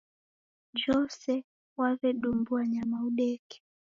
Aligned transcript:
Jose 0.83 1.33
waw'edumbua 1.77 2.61
nyama 2.71 2.97
udeke 3.07 3.57